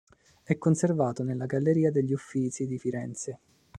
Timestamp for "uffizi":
2.11-2.65